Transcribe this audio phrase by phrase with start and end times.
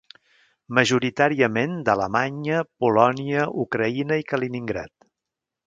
[0.77, 4.93] Majoritàriament d'Alemanya, Polònia, Ucraïna i Kaliningrad.